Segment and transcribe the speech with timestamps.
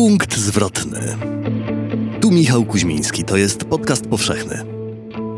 [0.00, 1.00] Punkt zwrotny.
[2.20, 4.64] Tu Michał Kuźmiński, to jest podcast powszechny.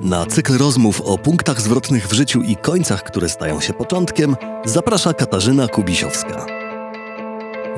[0.03, 5.15] Na cykl rozmów o punktach zwrotnych w życiu i końcach, które stają się początkiem, zaprasza
[5.15, 6.47] Katarzyna Kubisiowska.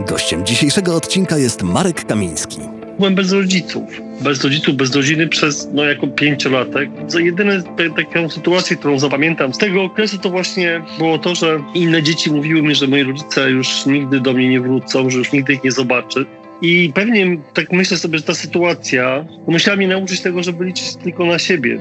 [0.09, 2.59] Gościem dzisiejszego odcinka jest Marek Kamiński.
[2.99, 3.85] Byłem bez rodziców.
[4.21, 6.91] Bez rodziców, bez rodziny przez, no jako pięciolatek.
[7.09, 7.63] Za jedyne
[7.97, 12.63] taką sytuację, którą zapamiętam z tego okresu, to właśnie było to, że inne dzieci mówiły
[12.63, 15.73] mi, że moi rodzice już nigdy do mnie nie wrócą, że już nigdy ich nie
[15.73, 16.27] zobaczy.
[16.63, 21.27] I pewnie tak myślę sobie, że ta sytuacja musiała mnie nauczyć tego, żeby liczyć tylko
[21.27, 21.81] na siebie.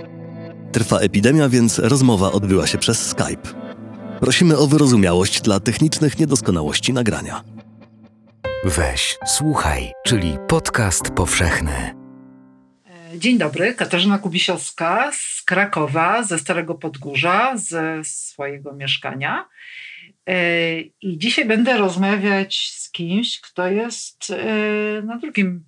[0.72, 3.64] Trwa epidemia, więc rozmowa odbyła się przez Skype.
[4.20, 7.44] Prosimy o wyrozumiałość dla technicznych niedoskonałości nagrania.
[8.66, 11.96] Weź, słuchaj, czyli podcast powszechny.
[13.18, 19.46] Dzień dobry, Katarzyna Kubisiowska z Krakowa, ze Starego Podgórza, ze swojego mieszkania.
[20.28, 25.66] E, I dzisiaj będę rozmawiać z kimś, kto jest e, na drugim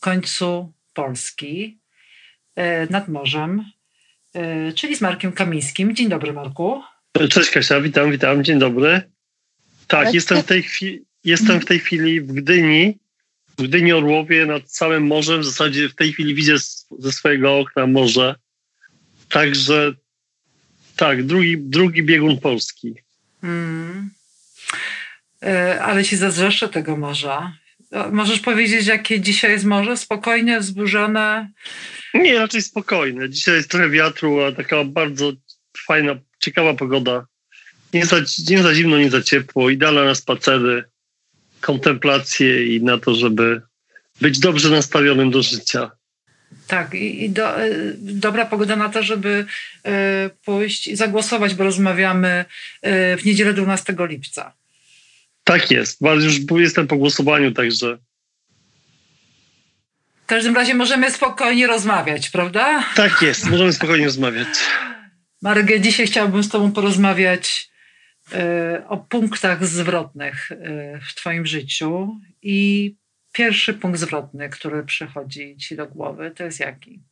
[0.00, 1.78] końcu Polski,
[2.56, 3.64] e, nad morzem,
[4.74, 5.96] czyli z Markiem Kamińskim.
[5.96, 6.82] Dzień dobry, Marku.
[7.30, 9.02] Cześć Kasia, witam, witam, dzień dobry.
[9.86, 12.98] Tak, jestem w tej chwili, jestem w tej chwili w Gdyni,
[13.58, 15.40] w Gdyni Orłowie nad całym morzem.
[15.40, 16.52] W zasadzie w tej chwili widzę
[16.98, 18.34] ze swojego okna morze.
[19.28, 19.92] Także
[20.96, 22.94] tak, drugi, drugi biegun Polski.
[23.40, 24.10] Hmm.
[25.44, 27.52] E, ale ci zazdroszczę tego morza.
[28.12, 29.96] Możesz powiedzieć, jakie dzisiaj jest morze?
[29.96, 31.50] Spokojne, wzburzone?
[32.14, 33.30] Nie, raczej spokojne.
[33.30, 35.32] Dzisiaj jest trochę wiatru, a taka bardzo
[35.86, 37.26] fajna, ciekawa pogoda.
[37.92, 38.16] Nie za,
[38.50, 39.70] nie za zimno, nie za ciepło.
[39.70, 40.84] Idealna na spacery,
[41.60, 43.62] kontemplacje i na to, żeby
[44.20, 45.90] być dobrze nastawionym do życia.
[46.66, 49.46] Tak, i, i do, e, dobra pogoda na to, żeby
[49.84, 52.44] e, pójść i zagłosować, bo rozmawiamy
[53.18, 54.59] w niedzielę 12 lipca.
[55.44, 57.98] Tak jest, już jestem po głosowaniu, także.
[60.22, 62.84] W każdym razie możemy spokojnie rozmawiać, prawda?
[62.94, 64.48] Tak jest, możemy spokojnie rozmawiać.
[65.42, 67.70] Margę, dzisiaj chciałabym z Tobą porozmawiać
[68.88, 70.48] o punktach zwrotnych
[71.08, 72.96] w Twoim życiu i
[73.32, 77.02] pierwszy punkt zwrotny, który przychodzi ci do głowy, to jest jaki?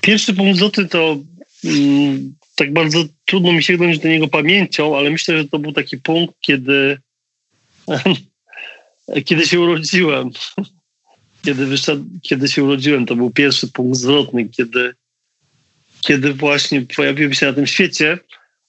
[0.00, 1.16] Pierwszy punkt zwrotny to
[1.64, 5.98] mm, tak bardzo trudno mi sięgnąć do niego pamięcią, ale myślę, że to był taki
[5.98, 6.98] punkt, kiedy,
[9.26, 10.30] kiedy się urodziłem.
[11.44, 14.94] Kiedy, wyszedł, kiedy się urodziłem, to był pierwszy punkt zwrotny, kiedy,
[16.00, 18.18] kiedy właśnie pojawiłem się na tym świecie.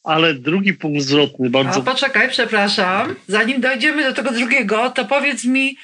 [0.03, 1.79] Ale drugi punkt zwrotny bardzo.
[1.79, 3.15] A poczekaj, przepraszam.
[3.27, 5.77] Zanim dojdziemy do tego drugiego, to powiedz mi,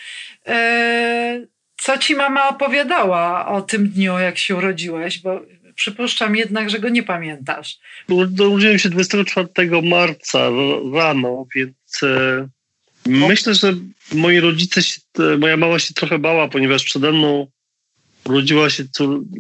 [0.47, 1.45] e,
[1.77, 5.41] co ci mama opowiadała o tym dniu, jak się urodziłeś, bo
[5.75, 7.79] przypuszczam jednak, że go nie pamiętasz.
[8.09, 10.49] Urodziłem się 24 marca
[10.93, 12.47] rano, więc e,
[13.05, 13.73] myślę, że
[14.13, 15.01] moi rodzice, się,
[15.39, 17.47] moja mama się trochę bała, ponieważ przede mną
[18.25, 18.83] urodziła się,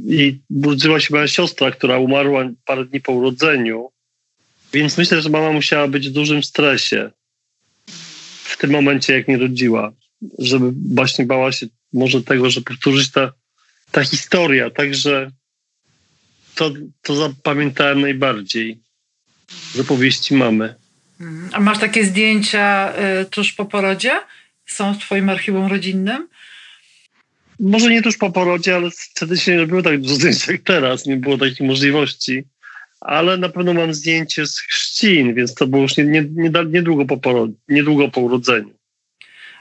[0.07, 3.89] i urodziła się moja siostra, która umarła parę dni po urodzeniu.
[4.73, 7.11] Więc myślę, że mama musiała być w dużym stresie
[8.43, 9.91] w tym momencie, jak nie rodziła,
[10.39, 13.33] żeby właśnie bała się może tego, że powtórzyć ta,
[13.91, 14.69] ta historia.
[14.69, 15.31] Także
[16.55, 16.71] to,
[17.01, 18.79] to zapamiętałem najbardziej
[19.73, 20.75] z opowieści mamy.
[21.21, 21.49] Mhm.
[21.53, 24.11] A masz takie zdjęcia y, tuż po porodzie?
[24.65, 26.27] Są w twoim archiwum rodzinnym?
[27.59, 31.05] Może nie tuż po porodzie, ale wtedy się nie robiło tak dużo zdjęć jak teraz.
[31.05, 32.43] Nie było takich możliwości
[33.05, 37.05] ale na pewno mam zdjęcie z chrzcin, więc to było już nie, nie, nie, niedługo,
[37.05, 38.73] po porod, niedługo po urodzeniu.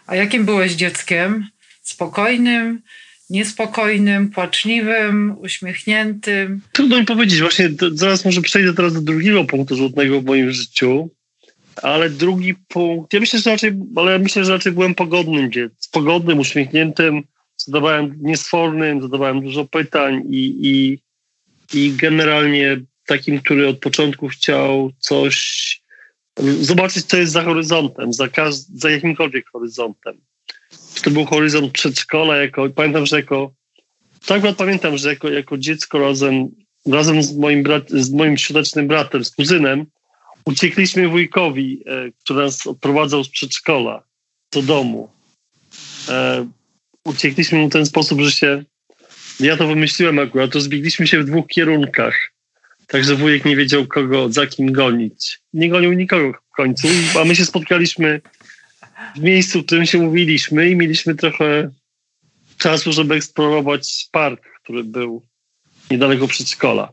[0.06, 1.47] A jakim byłeś dzieckiem?
[1.82, 2.82] Spokojnym,
[3.31, 6.61] niespokojnym, płaczliwym, uśmiechniętym?
[6.73, 7.41] Trudno mi powiedzieć.
[7.41, 11.11] Właśnie zaraz może przejdę teraz do drugiego punktu żółtnego w moim życiu.
[11.83, 15.51] Ale drugi punkt, ja myślę, że raczej, ale ja myślę, że raczej byłem pogodnym
[15.93, 17.23] pogodnym, uśmiechniętym,
[17.57, 20.99] zadawałem niesfornym, zadawałem dużo pytań i, i,
[21.79, 25.37] i generalnie takim, który od początku chciał coś
[26.61, 30.21] zobaczyć, co jest za horyzontem, za, każ- za jakimkolwiek horyzontem.
[31.02, 33.50] To był horyzont przedszkola, jako, pamiętam, że jako,
[34.26, 36.49] tak pamiętam, że jako, jako dziecko razem,
[36.87, 39.87] razem z moim, brat, z moim środecznym bratem, z kuzynem,
[40.44, 44.02] uciekliśmy wujkowi, e, który nas odprowadzał z przedszkola
[44.52, 45.11] do domu.
[46.08, 46.49] E,
[47.05, 48.64] uciekliśmy mu w ten sposób, że się,
[49.40, 52.35] ja to wymyśliłem akurat, to zbiegliśmy się w dwóch kierunkach.
[52.87, 55.40] Także wujek nie wiedział, kogo za kim gonić.
[55.52, 56.88] Nie gonił nikogo w końcu,
[57.20, 58.20] a my się spotkaliśmy
[59.17, 61.70] w miejscu, w którym się mówiliśmy i mieliśmy trochę
[62.58, 65.23] czasu, żeby eksplorować park, który był
[65.91, 66.93] niedaleko przedszkola.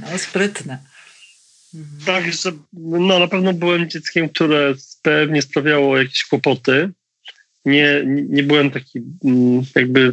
[0.00, 0.78] No, sprytne.
[1.74, 2.04] Mhm.
[2.06, 6.92] Także no, na pewno byłem dzieckiem, które pewnie sprawiało jakieś kłopoty,
[7.64, 10.12] nie, nie byłem taki mm, jakby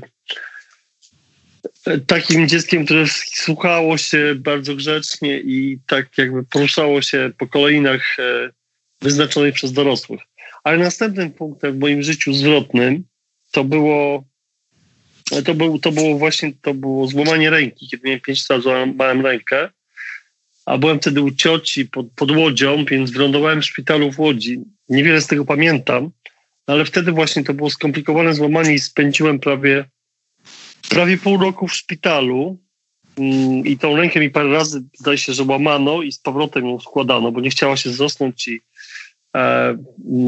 [2.07, 8.49] takim dzieckiem, które słuchało się bardzo grzecznie i tak jakby poruszało się po kolejnach e,
[9.01, 10.21] wyznaczonych przez dorosłych.
[10.63, 13.03] Ale następnym punktem w moim życiu zwrotnym
[13.51, 14.23] to było
[15.45, 17.87] to, był, to było właśnie to było złamanie ręki.
[17.87, 19.69] Kiedy miałem 5 lat, złamałem rękę,
[20.65, 24.59] a byłem wtedy u cioci pod, pod Łodzią, więc wylądowałem w szpitalu w Łodzi.
[24.89, 26.11] Niewiele z tego pamiętam,
[26.67, 29.85] ale wtedy właśnie to było skomplikowane złamanie i spędziłem prawie,
[30.89, 32.59] prawie pół roku w szpitalu.
[33.17, 36.79] Mm, I tą rękę mi parę razy zdaje się, że łamano i z powrotem ją
[36.79, 38.61] składano, bo nie chciała się zrosnąć i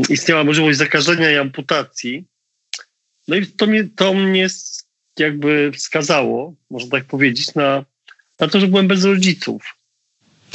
[0.10, 2.26] istniała możliwość zakażenia i amputacji.
[3.28, 4.48] No i to mnie, to mnie
[5.20, 7.86] jakby wskazało, można tak powiedzieć, na,
[8.40, 9.64] na to, że byłem bez rodziców.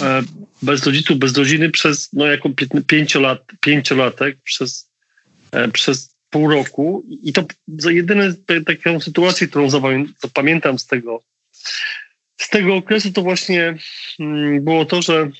[0.01, 0.23] E,
[0.63, 2.51] bez rodziców, bez rodziny przez, no jako
[2.87, 4.91] pięciolat, pięciolatek przez,
[5.53, 7.05] e, przez pół roku.
[7.23, 7.45] I to
[7.91, 8.35] jedyne
[8.67, 9.71] taką sytuację, którą
[10.23, 11.23] zapamiętam z tego,
[12.37, 13.79] z tego okresu, to właśnie
[14.21, 15.31] mm, było to, że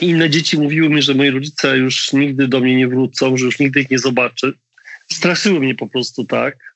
[0.00, 3.58] inne dzieci mówiły mi, że moi rodzice już nigdy do mnie nie wrócą, że już
[3.58, 4.52] nigdy ich nie zobaczy.
[5.12, 6.74] Straszyły mnie po prostu tak.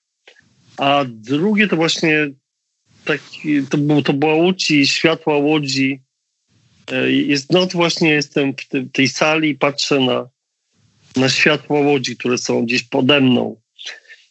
[0.76, 2.31] A drugie to właśnie
[3.05, 6.00] taki, to, to była łódź i światła łodzi.
[6.93, 10.28] E, jest noc właśnie, jestem w tej sali i patrzę na,
[11.16, 13.61] na światła łodzi, które są gdzieś pode mną.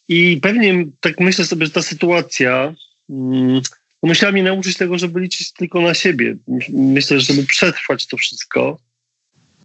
[0.08, 2.74] I pewnie tak myślę sobie, że ta sytuacja
[3.10, 3.60] mm,
[4.02, 6.36] musiała mnie nauczyć tego, żeby liczyć tylko na siebie.
[6.68, 8.78] Myślę, że żeby przetrwać to wszystko,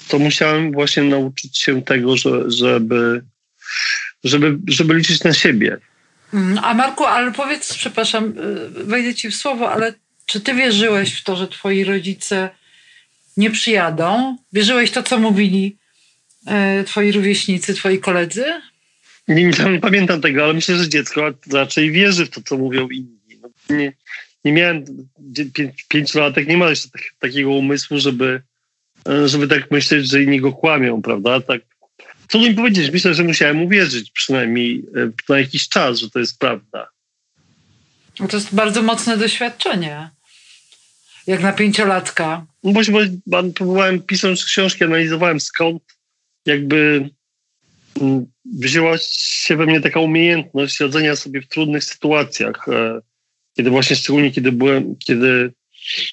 [0.07, 3.23] to musiałem właśnie nauczyć się tego, że, żeby,
[4.23, 5.77] żeby, żeby liczyć na siebie.
[6.33, 8.33] Mm, a Marku, ale powiedz, przepraszam,
[8.79, 9.93] y, wejdę ci w słowo, ale
[10.25, 12.49] czy ty wierzyłeś w to, że twoi rodzice
[13.37, 14.37] nie przyjadą?
[14.53, 15.77] Wierzyłeś to, co mówili
[16.81, 18.45] y, twoi rówieśnicy, twoi koledzy?
[19.27, 21.21] Nie, nie, pamiętam tego, ale myślę, że dziecko
[21.51, 23.15] raczej wierzy w to, co mówią inni.
[23.69, 23.93] Nie,
[24.45, 24.85] nie miałem
[25.89, 28.41] pięć, lat, nie ma jeszcze tak, takiego umysłu, żeby,
[29.25, 31.41] żeby tak myśleć, że inni go kłamią, prawda?
[31.41, 31.61] Tak,
[32.27, 32.91] co mi powiedzieć?
[32.91, 36.87] Myślę, że musiałem uwierzyć przynajmniej e, na jakiś czas, że to jest prawda.
[38.19, 40.09] No to jest bardzo mocne doświadczenie.
[41.27, 42.45] Jak na pięciolatka.
[42.63, 42.81] No bo,
[43.25, 45.83] bo próbowałem pisząc książki, analizowałem skąd
[46.45, 47.09] jakby
[48.01, 52.65] mm, wzięła się we mnie taka umiejętność radzenia sobie w trudnych sytuacjach.
[53.55, 55.51] Kiedy właśnie szczególnie kiedy byłem, kiedy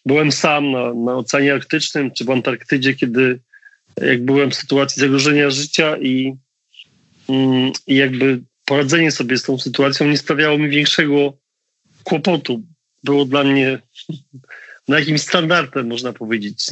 [0.06, 3.41] byłem sam na, na Oceanie Arktycznym czy w Antarktydzie, kiedy
[4.00, 6.35] jak byłem w sytuacji zagrożenia życia i,
[7.29, 11.33] mm, i jakby poradzenie sobie z tą sytuacją nie sprawiało mi większego
[12.05, 12.62] kłopotu.
[13.05, 13.79] Było dla mnie
[14.89, 16.67] na jakimś standardem, można powiedzieć.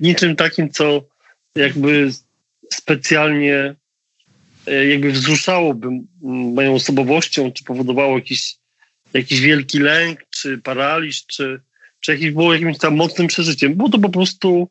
[0.00, 1.04] Niczym takim, co
[1.54, 2.10] jakby
[2.72, 3.74] specjalnie
[4.66, 5.88] e, jakby wzruszałoby
[6.54, 8.56] moją osobowością, czy powodowało jakiś,
[9.14, 11.60] jakiś wielki lęk, czy paraliż, czy,
[12.00, 13.74] czy jakiś, było jakimś tam mocnym przeżyciem.
[13.74, 14.70] Było to po prostu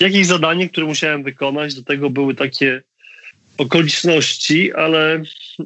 [0.00, 1.74] jakieś zadanie, które musiałem wykonać.
[1.74, 2.82] Do tego były takie
[3.58, 5.22] okoliczności, ale,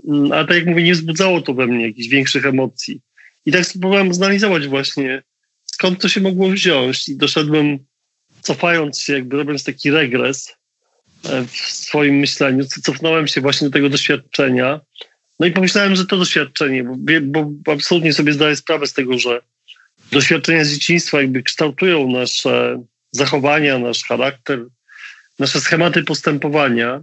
[0.09, 3.01] mm, ale tak jak mówię, nie wzbudzało to we mnie jakichś większych emocji.
[3.47, 5.23] I tak spróbowałem zanalizować właśnie,
[5.65, 7.79] skąd to się mogło wziąć i doszedłem,
[8.41, 10.55] cofając się, jakby robiąc taki regres
[11.25, 14.81] e, w swoim myśleniu, cofnąłem się właśnie do tego doświadczenia.
[15.43, 16.85] No i pomyślałem, że to doświadczenie,
[17.23, 19.41] bo, bo absolutnie sobie zdaję sprawę z tego, że
[20.13, 24.65] doświadczenia z dzieciństwa jakby kształtują nasze zachowania, nasz charakter,
[25.39, 27.03] nasze schematy postępowania.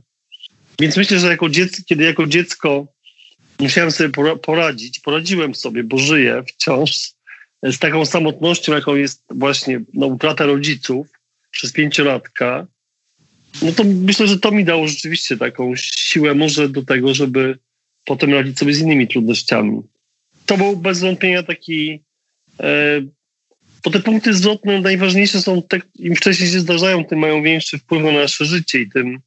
[0.80, 2.88] Więc myślę, że jako dziecko, kiedy jako dziecko
[3.60, 4.10] musiałem sobie
[4.42, 7.12] poradzić, poradziłem sobie, bo żyję wciąż
[7.64, 11.08] z taką samotnością, jaką jest właśnie no, utrata rodziców
[11.52, 12.68] przez pięciolatka,
[13.62, 17.60] no to myślę, że to mi dało rzeczywiście taką siłę może do tego, żeby
[18.10, 19.82] potem radzić sobie z innymi trudnościami.
[20.46, 22.04] To był bez wątpienia taki
[22.60, 23.02] e,
[23.84, 28.04] bo te punkty zwrotne najważniejsze są, te, im wcześniej się zdarzają, tym mają większy wpływ
[28.04, 29.20] na nasze życie i tym,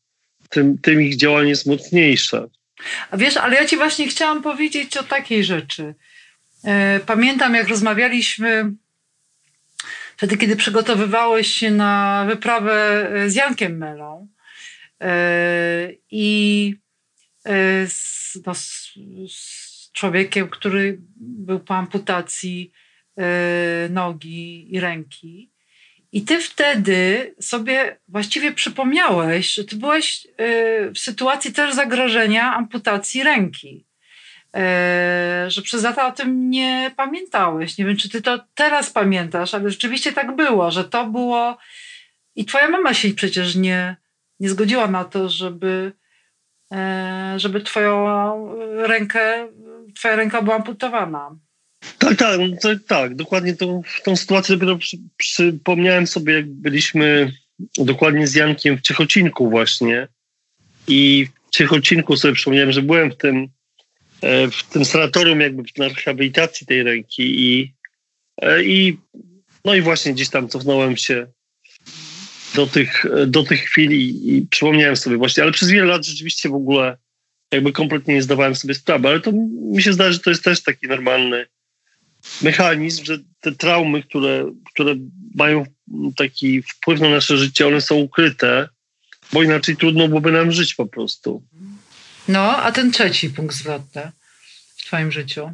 [0.49, 2.49] tym, tym ich działanie jest mocniejsze.
[3.11, 5.95] A wiesz, ale ja ci właśnie chciałam powiedzieć o takiej rzeczy.
[6.65, 8.73] E, pamiętam, jak rozmawialiśmy
[10.17, 14.29] wtedy, kiedy przygotowywałeś się na wyprawę e, z Jankiem Melą
[16.11, 16.75] i
[17.87, 18.95] z, no, z,
[19.29, 22.73] z człowiekiem, który był po amputacji
[23.19, 25.53] E, nogi i ręki.
[26.13, 33.23] I ty wtedy sobie właściwie przypomniałeś, że ty byłeś e, w sytuacji też zagrożenia amputacji
[33.23, 33.87] ręki.
[34.55, 37.79] E, że przez lata o tym nie pamiętałeś.
[37.79, 41.59] Nie wiem, czy ty to teraz pamiętasz, ale rzeczywiście tak było, że to było.
[42.37, 43.97] I twoja mama się przecież nie,
[44.41, 46.02] nie zgodziła na to, żeby e,
[47.37, 48.49] żeby twoją
[48.87, 49.49] rękę,
[49.95, 51.37] twoja ręka była amputowana.
[51.99, 57.33] Tak, tak, no to, tak, dokładnie tą, tą sytuację dopiero przy, przypomniałem sobie, jak byliśmy
[57.79, 60.09] dokładnie z Jankiem w Ciechocinku właśnie
[60.89, 63.49] i w Ciechocinku sobie przypomniałem, że byłem w tym,
[64.21, 67.75] e, w tym sanatorium jakby na rehabilitacji tej ręki i,
[68.43, 68.99] e, i
[69.65, 71.27] no i właśnie gdzieś tam cofnąłem się
[72.55, 76.49] do tych, do tych chwil i, i przypomniałem sobie właśnie, ale przez wiele lat rzeczywiście
[76.49, 76.97] w ogóle
[77.53, 79.33] jakby kompletnie nie zdawałem sobie sprawy, ale to
[79.73, 81.47] mi się zdaje, że to jest też taki normalny
[82.43, 84.95] mechanizm, że te traumy, które, które
[85.35, 85.65] mają
[86.17, 88.69] taki wpływ na nasze życie, one są ukryte,
[89.33, 91.43] bo inaczej trudno byłoby nam żyć po prostu.
[92.29, 94.13] No, a ten trzeci punkt zwrotny
[94.77, 95.51] w twoim życiu?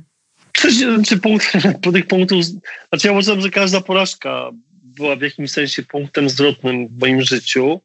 [0.53, 1.53] Trzeci znaczy punkt,
[1.83, 4.51] po tych punktów, znaczy ja uważam, że każda porażka
[4.99, 7.81] była w jakimś sensie punktem zwrotnym w moim życiu.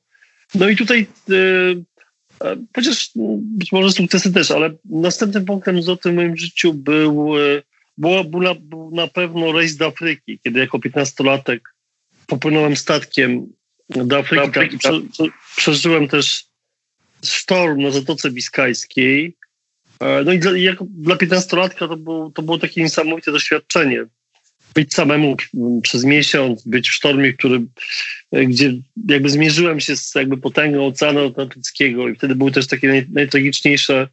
[0.55, 1.83] No i tutaj yy,
[2.75, 7.63] chociaż być może sukcesy też, ale następnym punktem zwrotnym w moim życiu był yy,
[7.97, 11.59] było, był, na, był na pewno rejs do Afryki, kiedy jako 15-latek
[12.27, 13.47] popłynąłem statkiem
[13.89, 14.35] do Afryki.
[14.35, 14.93] Do Afryki tak.
[15.11, 16.45] prze, przeżyłem też
[17.25, 19.35] sztorm na Zatoce Biskajskiej.
[19.99, 24.05] E, no i dla, jako, dla 15-latka to, było, to było takie niesamowite doświadczenie.
[24.73, 25.35] Być samemu
[25.83, 27.61] przez miesiąc, być w sztormie, który,
[28.31, 28.73] e, gdzie
[29.09, 34.07] jakby zmierzyłem się z jakby potęgą Oceanu Atlantyckiego i wtedy były też takie naj, najtragiczniejsze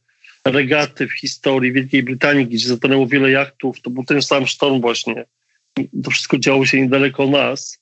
[0.44, 3.80] regaty w historii Wielkiej Brytanii, gdzie zatonęło wiele jachtów.
[3.80, 5.24] To był ten sam sztorm właśnie.
[6.04, 7.80] To wszystko działo się niedaleko nas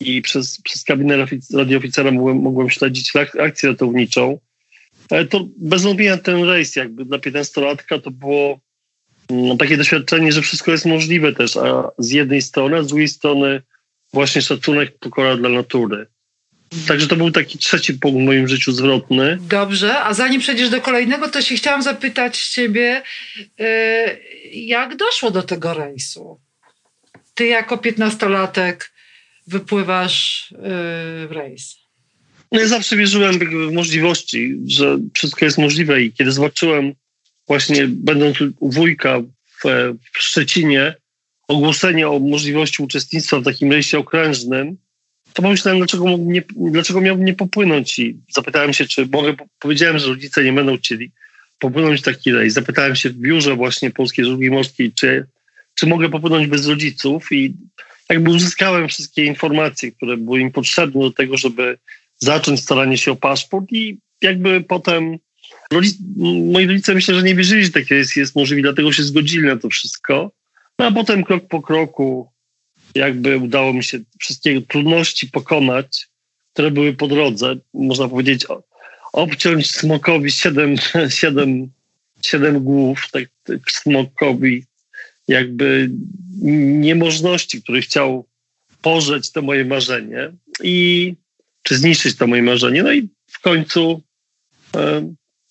[0.00, 4.38] i przez, przez kabinę radiooficera mogłem, mogłem śledzić akcję ratowniczą.
[5.30, 8.60] To bez wątpienia ten rejs jakby dla 15-latka to było
[9.58, 13.62] takie doświadczenie, że wszystko jest możliwe też, a z jednej strony, a z drugiej strony
[14.12, 16.06] właśnie szacunek, pokora dla natury.
[16.88, 19.38] Także to był taki trzeci punkt w moim życiu zwrotny.
[19.40, 23.02] Dobrze, a zanim przejdziesz do kolejnego, to się chciałam zapytać ciebie,
[23.60, 23.64] y,
[24.52, 26.40] jak doszło do tego rejsu?
[27.34, 28.92] Ty jako piętnastolatek
[29.46, 30.56] wypływasz y,
[31.28, 31.76] w rejs.
[32.52, 36.94] No ja zawsze wierzyłem w możliwości, że wszystko jest możliwe i kiedy zobaczyłem
[37.48, 40.94] właśnie będąc u wujka w, w Szczecinie
[41.48, 44.76] ogłoszenie o możliwości uczestnictwa w takim rejsie okrężnym,
[45.32, 50.06] to pomyślałem, dlaczego, nie, dlaczego miałbym nie popłynąć i zapytałem się, czy mogę, powiedziałem, że
[50.06, 51.10] rodzice nie będą chcieli
[51.58, 52.54] popłynąć taki rejs.
[52.54, 55.26] Zapytałem się w biurze właśnie Polskiej Żeglugi Morskiej, czy,
[55.74, 57.54] czy mogę popłynąć bez rodziców i
[58.10, 61.78] jakby uzyskałem wszystkie informacje, które były im potrzebne do tego, żeby
[62.18, 65.18] zacząć staranie się o paszport i jakby potem
[65.72, 65.96] rodzic,
[66.52, 69.56] moi rodzice myślę, że nie wierzyli, że takie jest, jest możliwe, dlatego się zgodzili na
[69.56, 70.32] to wszystko.
[70.78, 72.28] No a potem krok po kroku
[72.94, 76.08] jakby udało mi się wszystkie trudności pokonać,
[76.52, 77.56] które były po drodze.
[77.74, 78.46] Można powiedzieć,
[79.12, 80.74] obciąć smokowi siedem,
[81.20, 81.70] siedem,
[82.22, 84.64] siedem głów, tak, tak smokowi
[85.28, 85.90] jakby
[86.80, 88.26] niemożności, który chciał
[88.82, 90.32] pożeć to moje marzenie
[90.62, 91.14] i
[91.62, 92.82] czy zniszczyć to moje marzenie.
[92.82, 94.02] No i w końcu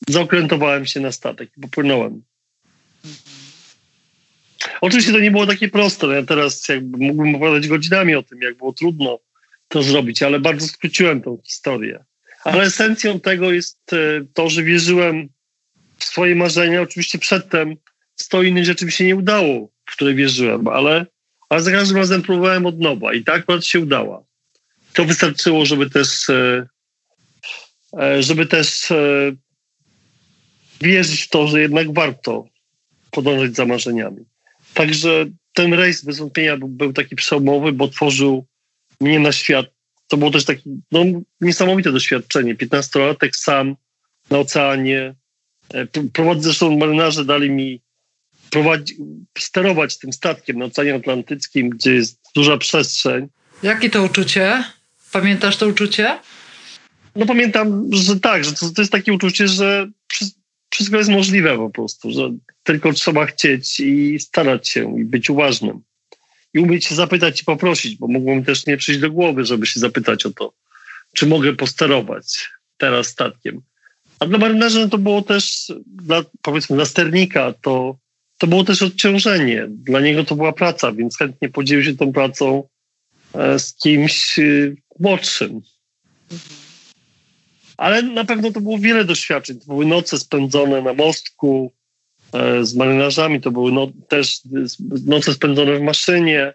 [0.10, 2.22] zaokrętowałem się na statek i popłynąłem.
[4.82, 6.08] Oczywiście to nie było takie proste.
[6.08, 9.20] No ja teraz jakby mógłbym opowiadać godzinami o tym, jak było trudno
[9.68, 12.04] to zrobić, ale bardzo skróciłem tą historię.
[12.44, 13.98] Ale esencją tego jest e,
[14.34, 15.30] to, że wierzyłem
[15.98, 16.82] w swoje marzenia.
[16.82, 17.76] Oczywiście przedtem
[18.16, 21.06] sto innych rzeczy mi się nie udało, w które wierzyłem, ale,
[21.50, 24.24] ale za każdym razem próbowałem od nowa i tak akurat się udała.
[24.94, 26.68] To wystarczyło, żeby też e,
[28.00, 28.94] e, żeby też
[30.82, 32.46] wierzyć w to, że jednak warto
[33.12, 34.26] podążać za marzeniami.
[34.74, 38.46] Także ten rejs bez wątpienia był, był taki przełomowy, bo tworzył
[39.02, 39.66] mnie na świat.
[40.08, 41.04] To było też takie no,
[41.42, 42.56] niesamowite doświadczenie.
[42.56, 43.76] 15-latek sam
[44.30, 45.16] na oceanie.
[45.74, 47.82] E, Prowadzę, zresztą marynarze dali mi
[48.50, 48.96] prowadzi,
[49.38, 53.28] sterować tym statkiem na Oceanie Atlantyckim, gdzie jest duża przestrzeń.
[53.64, 54.64] Jakie to uczucie?
[55.12, 56.20] Pamiętasz to uczucie?
[57.16, 59.88] No pamiętam, że tak, że to, to jest takie uczucie, że
[60.70, 62.32] wszystko jest możliwe po prostu, że
[62.64, 65.82] tylko trzeba chcieć i starać się i być uważnym.
[66.54, 69.66] I umieć się zapytać i poprosić, bo mogło mi też nie przyjść do głowy, żeby
[69.66, 70.54] się zapytać o to,
[71.14, 73.62] czy mogę posterować teraz statkiem.
[74.20, 77.98] A dla marynarza to było też, dla, powiedzmy, dla sternika to,
[78.38, 79.66] to było też odciążenie.
[79.70, 82.68] Dla niego to była praca, więc chętnie podzielił się tą pracą
[83.34, 84.44] e, z kimś e,
[85.00, 85.62] młodszym.
[87.78, 89.60] Ale na pewno to było wiele doświadczeń.
[89.60, 91.74] To były noce spędzone na mostku
[92.34, 94.40] e, z marynarzami, to były no, też
[95.06, 96.54] noce spędzone w maszynie,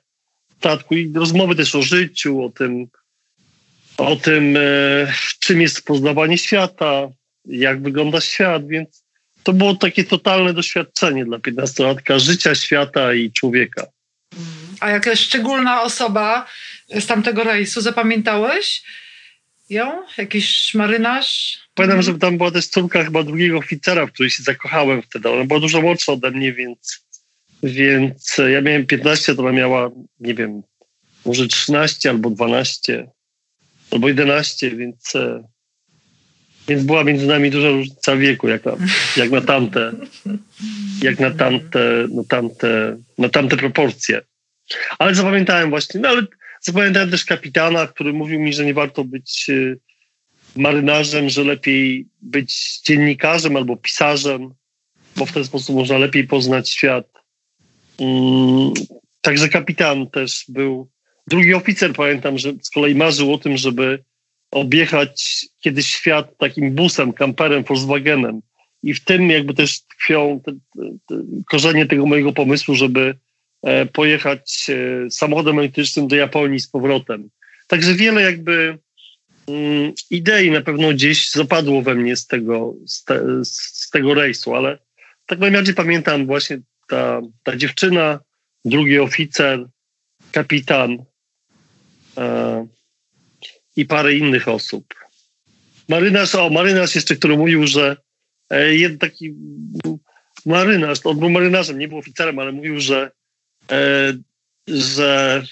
[0.58, 2.86] statku i rozmowy też o życiu, o tym,
[3.98, 4.60] o tym e,
[5.38, 7.08] czym jest poznawanie świata.
[7.44, 9.04] jak wygląda świat, więc
[9.42, 13.86] to było takie totalne doświadczenie dla 15-latka życia, świata i człowieka.
[14.80, 16.46] A jakaś szczególna osoba
[16.90, 18.82] z tamtego rejsu zapamiętałeś
[19.72, 20.02] ją?
[20.18, 21.58] Jakiś marynarz?
[21.74, 25.28] Pamiętam, że tam była też córka chyba drugiego oficera, w której się zakochałem wtedy.
[25.28, 27.06] Ona była dużo młodsza ode mnie, więc,
[27.62, 30.62] więc ja miałem 15, to ona miała, nie wiem,
[31.24, 33.06] może 13 albo 12
[33.90, 35.44] albo 11, więc, e,
[36.68, 38.76] więc była między nami duża różnica wieku, jak na,
[39.16, 39.92] jak na tamte,
[41.02, 44.20] jak na tamte, na tamte, na tamte proporcje.
[44.98, 46.22] Ale zapamiętałem właśnie, no ale
[46.62, 49.76] zapamiętałem też kapitana, który mówił mi, że nie warto być e,
[50.56, 54.54] marynarzem, że lepiej być dziennikarzem albo pisarzem,
[55.16, 57.08] bo w ten sposób można lepiej poznać świat.
[57.98, 58.72] Mm,
[59.20, 60.92] także kapitan też był
[61.26, 64.04] Drugi oficer, pamiętam, że z kolei marzył o tym, żeby
[64.50, 68.40] objechać kiedyś świat takim busem, kamperem, Volkswagenem.
[68.82, 70.52] I w tym jakby też tkwią te,
[71.08, 73.14] te, korzenie tego mojego pomysłu, żeby
[73.92, 77.28] pojechać e, samochodem elektrycznym do Japonii z powrotem.
[77.66, 78.78] Także wiele jakby
[79.48, 84.54] mm, idei na pewno gdzieś zapadło we mnie z tego, z, te, z tego rejsu,
[84.54, 84.78] ale
[85.26, 88.20] tak najbardziej pamiętam właśnie ta, ta dziewczyna,
[88.64, 89.66] drugi oficer,
[90.32, 91.04] kapitan,
[92.16, 92.66] E,
[93.76, 94.94] i parę innych osób.
[95.88, 97.96] Marynarz, o, marynarz jeszcze, który mówił, że
[98.50, 99.34] e, jeden taki
[100.46, 103.12] marynarz, on był marynarzem, nie był oficerem, ale mówił, że, e,
[104.68, 105.42] że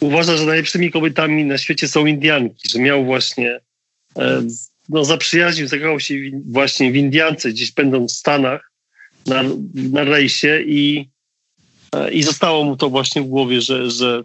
[0.00, 3.60] uważa, że najlepszymi kobietami na świecie są Indianki, że miał właśnie,
[4.88, 6.14] no zaprzyjaźnił, zakochał się
[6.50, 8.72] właśnie w Indiance, gdzieś będąc w Stanach
[9.26, 11.08] na, na rejsie i,
[12.12, 14.24] i zostało mu to właśnie w głowie, że, że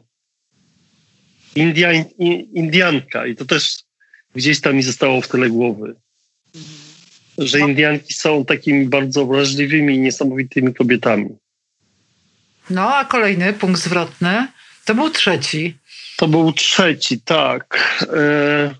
[1.55, 2.03] Indian,
[2.53, 3.83] Indianka i to też
[4.35, 5.95] gdzieś tam mi zostało w tyle głowy,
[7.37, 7.67] że no.
[7.67, 11.29] Indianki są takimi bardzo wrażliwymi i niesamowitymi kobietami.
[12.69, 14.47] No, a kolejny punkt zwrotny
[14.85, 15.77] to był trzeci.
[16.17, 17.97] To był trzeci, tak.
[18.13, 18.75] E,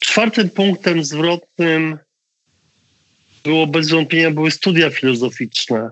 [0.00, 1.98] czwartym punktem zwrotnym
[3.44, 5.90] było bez wątpienia były studia filozoficzne.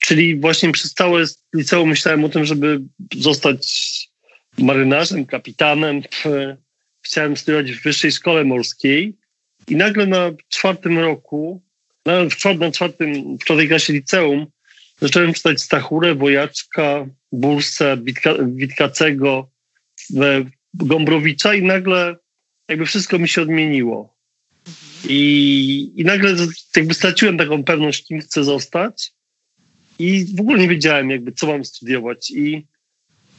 [0.00, 2.80] Czyli właśnie przez całe liceum myślałem o tym, żeby
[3.14, 3.60] zostać
[4.58, 6.02] marynarzem, kapitanem.
[7.02, 9.16] Chciałem studiować w wyższej szkole morskiej
[9.68, 11.62] i nagle na czwartym roku,
[12.08, 14.46] na, na czwartym, w czwartej klasie liceum
[15.00, 19.50] zacząłem czytać Stachurę, Wojaczka, Bursę, Witka, Witkacego,
[20.74, 22.16] Gombrowicza i nagle
[22.68, 24.18] jakby wszystko mi się odmieniło.
[25.08, 26.36] I, I nagle
[26.76, 29.12] jakby straciłem taką pewność, kim chcę zostać.
[29.98, 32.30] I w ogóle nie wiedziałem jakby, co mam studiować.
[32.30, 32.66] I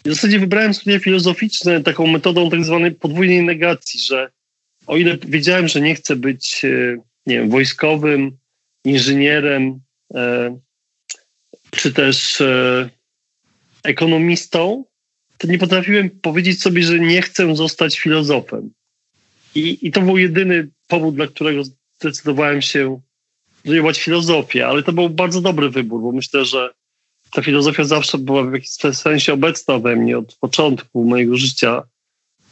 [0.06, 4.32] w zasadzie wybrałem studia filozoficzne taką metodą tak zwanej podwójnej negacji, że
[4.88, 8.38] o ile wiedziałem, że nie chcę być, e, nie wiem, wojskowym,
[8.86, 9.80] inżynierem,
[10.14, 10.60] e,
[11.72, 12.90] czy też e,
[13.84, 14.86] ekonomistą,
[15.38, 18.70] to nie potrafiłem powiedzieć sobie, że nie chcę zostać filozofem.
[19.56, 21.64] I, I to był jedyny powód, dla którego
[22.00, 23.02] zdecydowałem się
[23.60, 26.74] studiować filozofię, ale to był bardzo dobry wybór, bo myślę, że
[27.32, 31.84] ta filozofia zawsze była w jakimś sensie obecna we mnie od początku mojego życia,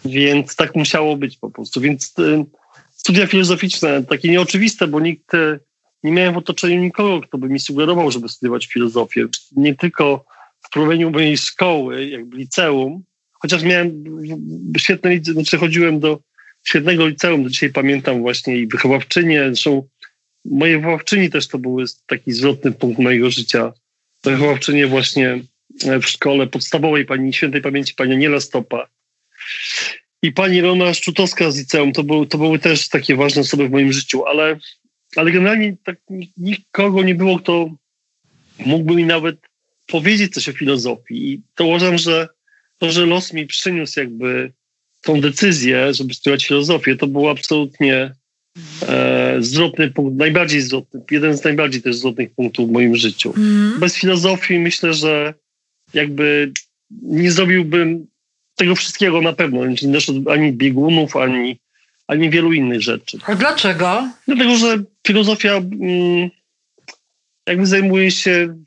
[0.06, 1.82] więc tak musiało być po prostu.
[1.82, 2.46] Więc y,
[2.92, 5.32] studia filozoficzne, takie nieoczywiste, bo nikt,
[6.04, 9.26] nie miałem w otoczeniu nikogo, kto by mi sugerował, żeby studiować filozofię.
[9.56, 10.26] Nie tylko
[10.62, 14.04] w prowadzeniu mojej szkoły, jakby liceum, chociaż miałem
[14.78, 16.20] świetne, znaczy chodziłem do
[16.64, 19.88] świetnego liceum, do dzisiaj pamiętam właśnie i wychowawczynię, zresztą
[20.46, 23.74] moje wychowawczyni też to był taki zwrotny punkt mojego życia.
[24.24, 25.40] Wychowawczynie właśnie
[26.02, 28.88] w szkole podstawowej pani świętej pamięci pani Aniela Stopa
[30.22, 31.92] i pani Rona Szczutowska z liceum.
[31.92, 34.60] To, był, to były też takie ważne osoby w moim życiu, ale,
[35.17, 35.97] ale generalnie tak
[36.38, 37.69] nikogo nie było, kto
[38.65, 39.36] mógłby mi nawet
[39.88, 41.34] powiedzieć coś o filozofii.
[41.34, 42.27] I to uważam, że
[42.77, 44.51] to, że los mi przyniósł jakby
[45.01, 48.13] tą decyzję, żeby studiować filozofię, to było absolutnie
[48.88, 53.34] e, zwrotny punkt, najbardziej zwrotny, jeden z najbardziej też zwrotnych punktów w moim życiu.
[53.38, 53.80] Mm.
[53.80, 55.34] Bez filozofii myślę, że
[55.93, 56.51] jakby
[57.01, 58.08] nie zrobiłbym
[58.56, 59.62] tego wszystkiego na pewno,
[60.32, 61.60] ani biegunów, ani,
[62.08, 63.17] ani wielu innych rzeczy.
[63.26, 64.12] A dlaczego?
[64.28, 66.30] Dlatego, że filozofia mm,
[67.48, 68.63] jakby zajmuje się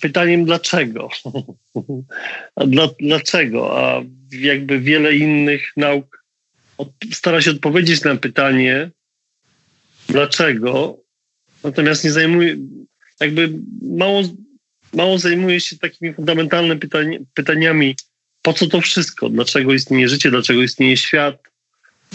[0.00, 1.08] pytaniem dlaczego.
[2.56, 3.78] a dla, dlaczego?
[3.80, 6.24] A jakby wiele innych nauk
[7.12, 8.90] stara się odpowiedzieć na pytanie,
[10.08, 10.98] dlaczego,
[11.64, 12.56] natomiast nie zajmuje,
[13.20, 14.22] jakby mało,
[14.94, 17.96] mało zajmuje się takimi fundamentalnymi pytani, pytaniami,
[18.42, 21.47] po co to wszystko, dlaczego istnieje życie, dlaczego istnieje świat,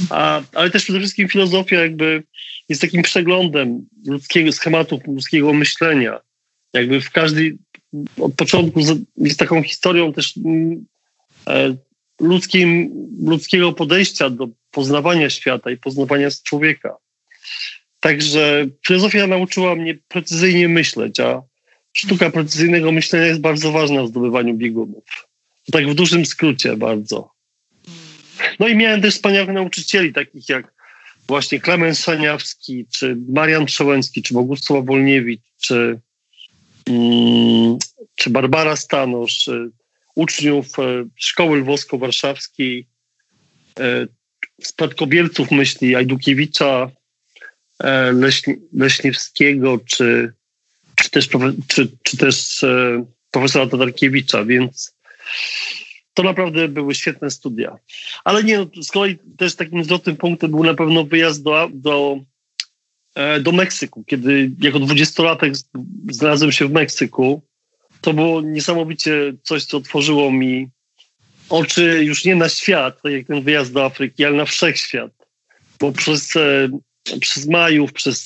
[0.09, 2.23] A, ale też przede wszystkim filozofia jakby
[2.69, 6.19] jest takim przeglądem ludzkiego schematów, ludzkiego myślenia.
[6.73, 7.57] Jakby w każdej,
[8.19, 8.79] od początku
[9.17, 10.85] jest taką historią też mm,
[11.47, 11.75] e,
[12.21, 12.91] ludzkim,
[13.25, 16.95] ludzkiego podejścia do poznawania świata i poznawania człowieka.
[17.99, 21.41] Także filozofia nauczyła mnie precyzyjnie myśleć, a
[21.93, 25.03] sztuka precyzyjnego myślenia jest bardzo ważna w zdobywaniu biegunów.
[25.71, 27.32] Tak w dużym skrócie bardzo.
[28.59, 30.73] No i miałem też wspaniałych nauczycieli, takich jak
[31.27, 35.99] właśnie Klemens Szaniawski, czy Marian Przełęcki, czy Bogusław Wolniewicz, czy,
[36.89, 37.77] mm,
[38.15, 39.69] czy Barbara Stanosz, czy
[40.15, 42.87] uczniów e, Szkoły Lwowsko-Warszawskiej,
[43.79, 44.07] e,
[44.63, 46.91] spadkobierców myśli Ajdukiewicza,
[48.13, 50.33] Leśni, Leśniewskiego, czy,
[50.95, 51.29] czy też,
[51.67, 52.65] czy, czy też
[53.31, 54.95] profesora Tatarkiewicza, więc
[56.13, 57.75] to naprawdę były świetne studia.
[58.23, 62.17] Ale nie, z kolei też takim zwrotnym punktem był na pewno wyjazd do, do,
[63.15, 65.53] e, do Meksyku, kiedy jako dwudziestolatek
[66.11, 67.41] znalazłem się w Meksyku.
[68.01, 70.69] To było niesamowicie coś, co otworzyło mi
[71.49, 75.11] oczy już nie na świat, tak jak ten wyjazd do Afryki, ale na wszechświat.
[75.79, 76.69] Bo przez, e,
[77.19, 78.25] przez Majów, przez,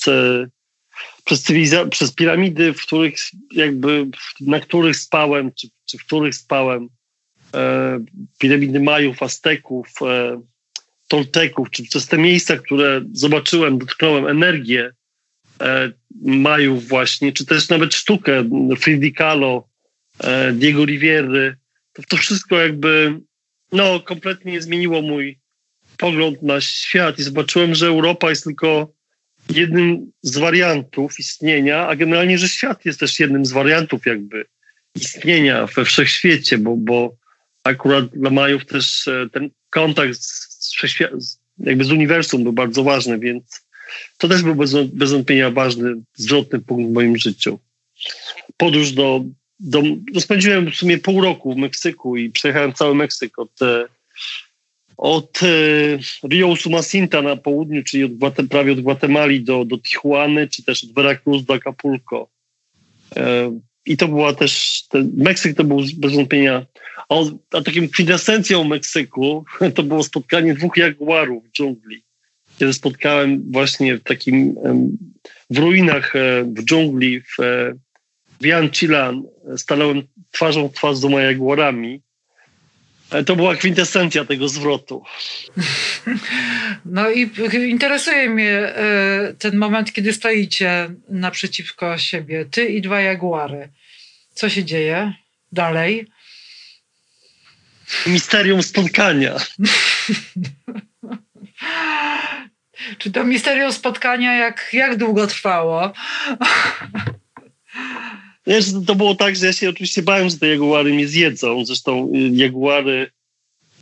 [1.24, 3.14] przez, cywiliza- przez piramidy, w których
[3.52, 4.06] jakby,
[4.40, 6.88] na których spałem, czy, czy w których spałem, e,
[8.38, 10.40] piramidy Majów, Azteków, e,
[11.08, 14.90] Tolteków, czy przez te miejsca, które zobaczyłem, dotknąłem energię
[15.60, 15.92] e,
[16.24, 18.48] Majów właśnie, czy też nawet sztukę
[18.80, 19.68] Fridi Kahlo,
[20.20, 21.56] e, Diego Riviery,
[21.92, 23.20] to, to wszystko jakby
[23.72, 25.38] no, kompletnie zmieniło mój
[25.98, 28.92] pogląd na świat i zobaczyłem, że Europa jest tylko
[29.50, 34.44] jednym z wariantów istnienia, a generalnie, że świat jest też jednym z wariantów jakby
[34.94, 37.16] istnienia we wszechświecie, bo, bo
[37.68, 43.18] akurat dla Majów też e, ten kontakt z, z, jakby z uniwersum był bardzo ważny,
[43.18, 43.68] więc
[44.18, 47.58] to też był bez, bez wątpienia ważny, zwrotny punkt w moim życiu.
[48.56, 49.24] Podróż do,
[49.60, 53.84] do no spędziłem w sumie pół roku w Meksyku i przejechałem cały Meksyk od, e,
[54.96, 58.12] od e, Rio Sumacinta na południu, czyli od,
[58.50, 62.28] prawie od Gwatemali do, do Tijuany, czy też od Veracruz do Acapulco.
[63.88, 66.66] I to była też, ten, Meksyk to był bez wątpienia,
[67.08, 67.14] a,
[67.52, 72.02] a takim kwintesencją Meksyku to było spotkanie dwóch jaguarów w dżungli,
[72.58, 74.54] kiedy spotkałem właśnie w takim,
[75.50, 77.74] w ruinach e, w dżungli w, e,
[78.40, 79.22] w Jan Chilan,
[79.56, 81.94] stanąłem twarzą w twarz z dwoma jaguarami.
[81.94, 82.07] E,
[83.26, 85.04] to była kwintesencja tego zwrotu.
[86.84, 87.30] No i
[87.68, 93.68] interesuje mnie e, ten moment, kiedy stoicie naprzeciwko siebie, ty i dwa jaguary.
[94.34, 95.12] Co się dzieje
[95.52, 96.06] dalej?
[98.06, 99.36] Misterium spotkania.
[102.98, 105.92] Czy to misterium spotkania jak, jak długo trwało?
[108.48, 111.64] Wiesz, to było tak, że ja się oczywiście bałem, że te jaguary mnie zjedzą.
[111.64, 113.10] Zresztą y, jaguary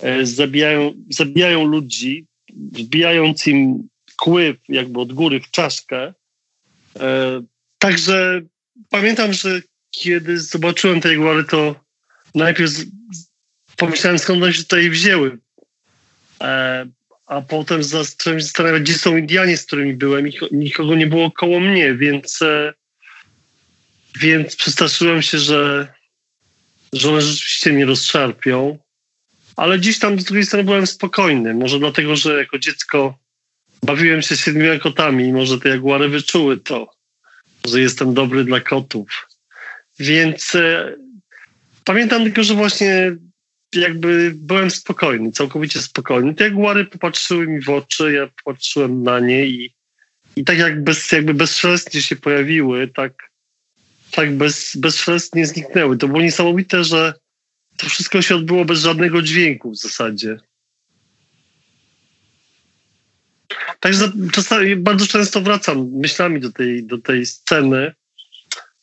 [0.01, 2.27] e, zabijają, zabijają ludzi,
[2.57, 6.15] wbijając im kły jakby od góry w czaszkę.
[7.01, 7.43] E,
[7.79, 8.41] także
[8.91, 11.75] pamiętam, że kiedy zobaczyłem te jaguary, to
[12.35, 12.73] najpierw
[13.77, 15.39] pomyślałem, skąd one się tutaj wzięły.
[16.41, 16.87] E,
[17.27, 20.27] a potem zacząłem się zastanawiać, gdzie są Indianie, z którymi byłem.
[20.53, 22.43] Nikogo nie było koło mnie, więc
[24.21, 25.89] więc przestraszyłem się, że,
[26.93, 28.79] że one rzeczywiście mnie rozszarpią.
[29.57, 31.55] Ale dziś tam z drugiej strony byłem spokojny.
[31.55, 33.19] Może dlatego, że jako dziecko
[33.83, 36.95] bawiłem się siedmioma kotami i może te jaguary wyczuły to,
[37.67, 39.29] że jestem dobry dla kotów.
[39.99, 40.95] Więc e,
[41.85, 43.17] pamiętam tylko, że właśnie
[43.75, 46.35] jakby byłem spokojny, całkowicie spokojny.
[46.35, 49.75] Te jaguary popatrzyły mi w oczy, ja popatrzyłem na nie i,
[50.37, 53.13] i tak jak bez, jakby bezszelestnie się pojawiły, tak
[54.11, 55.99] tak bez, bezszelestnie zniknęły.
[55.99, 57.14] To było niesamowite, że
[57.77, 60.38] to wszystko się odbyło bez żadnego dźwięku w zasadzie.
[63.81, 67.95] Także czasami, bardzo często wracam myślami do tej, do tej sceny.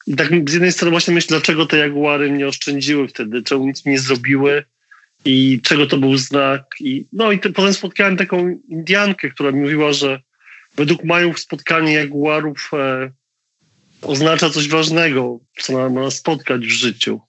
[0.07, 3.86] I tak z jednej strony właśnie myślę, dlaczego te jaguary mnie oszczędziły wtedy, czemu nic
[3.86, 4.63] nie zrobiły
[5.25, 6.65] i czego to był znak.
[6.79, 10.21] I, no i te, potem spotkałem taką Indiankę, która mi mówiła, że
[10.75, 13.12] według Majów spotkanie jaguarów e,
[14.03, 17.21] oznacza coś ważnego, co ma nas spotkać w życiu,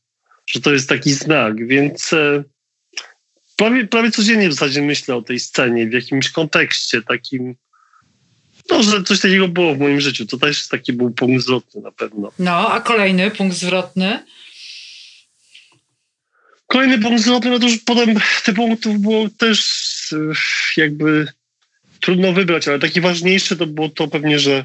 [0.46, 2.44] że to jest taki znak, więc e,
[3.56, 7.54] prawie, prawie codziennie w zasadzie myślę o tej scenie w jakimś kontekście takim,
[8.70, 10.26] no, że coś takiego było w moim życiu.
[10.26, 12.32] To też taki był punkt zwrotny na pewno.
[12.38, 14.24] No, a kolejny punkt zwrotny?
[16.66, 20.16] Kolejny punkt zwrotny, no to już potem tych punktów było też e,
[20.80, 21.26] jakby
[22.00, 24.64] trudno wybrać, ale taki ważniejszy to było to pewnie, że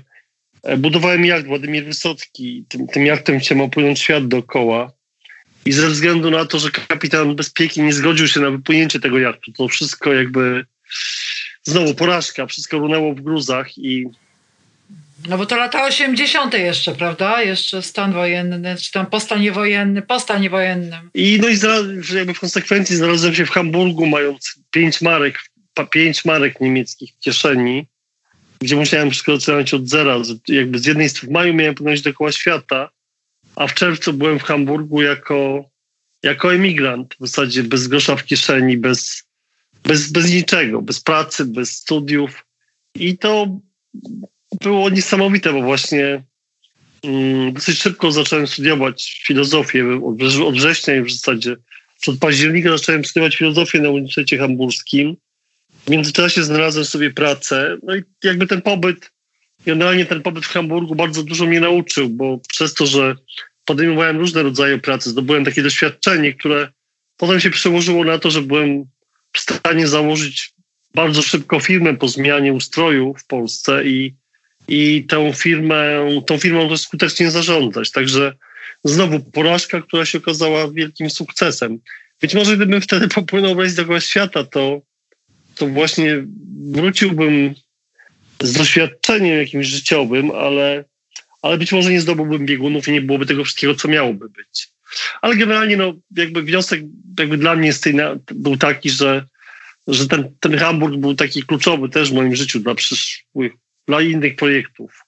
[0.77, 2.65] budowałem jacht Władimir Wysocki.
[2.69, 4.91] Tym, tym jachtem chciałem opłynąć świat dookoła.
[5.65, 9.51] I ze względu na to, że kapitan Bezpieki nie zgodził się na wypłynięcie tego jachtu,
[9.51, 10.65] to wszystko jakby
[11.63, 14.05] znowu porażka, wszystko runęło w gruzach i
[15.27, 16.53] no bo to lata 80.
[16.53, 17.41] jeszcze, prawda?
[17.41, 21.09] Jeszcze stan wojenny, czy tam po stanie wojennym, po stanie wojennym.
[21.13, 21.57] I no i
[22.15, 25.39] jakby w konsekwencji znalazłem się w Hamburgu, mając pięć marek,
[25.91, 27.87] pięć marek niemieckich w kieszeni,
[28.61, 30.17] gdzie musiałem wszystko zaczynać od zera.
[30.47, 32.89] Jakby z jednej strony w maju miałem płynąć dookoła świata,
[33.55, 35.65] a w czerwcu byłem w Hamburgu jako,
[36.23, 39.23] jako emigrant, w zasadzie bez grosza w kieszeni, bez,
[39.83, 42.45] bez, bez niczego, bez pracy, bez studiów.
[42.95, 43.59] I to
[44.61, 46.23] było niesamowite, bo właśnie
[47.03, 51.55] mm, dosyć szybko zacząłem studiować filozofię od, od września w zasadzie.
[52.07, 55.15] Od października zacząłem studiować filozofię na Uniwersytecie Hamburskim.
[55.85, 57.77] W międzyczasie znalazłem sobie pracę.
[57.83, 59.11] No i jakby ten pobyt,
[59.65, 63.15] generalnie ten pobyt w Hamburgu bardzo dużo mnie nauczył, bo przez to, że
[63.65, 66.71] podejmowałem różne rodzaje pracy, zdobyłem takie doświadczenie, które
[67.17, 68.83] potem się przełożyło na to, że byłem
[69.33, 70.53] w stanie założyć
[70.95, 74.15] bardzo szybko firmę po zmianie ustroju w Polsce i
[74.69, 77.91] i tą firmę, tą firmą też skutecznie zarządzać.
[77.91, 78.33] Także
[78.83, 81.77] znowu porażka, która się okazała wielkim sukcesem.
[82.21, 84.81] Być może gdybym wtedy popłynął wejść do świata, to,
[85.59, 86.25] to właśnie
[86.71, 87.55] wróciłbym
[88.41, 90.85] z doświadczeniem jakimś życiowym, ale,
[91.41, 94.69] ale być może nie zdobyłbym biegunów i nie byłoby tego wszystkiego, co miałoby być.
[95.21, 96.81] Ale generalnie no, jakby wniosek
[97.19, 97.93] jakby dla mnie z tej
[98.31, 99.25] był taki, że,
[99.87, 103.51] że ten, ten Hamburg był taki kluczowy też w moim życiu dla przyszłych
[103.87, 105.05] dla innych projektów.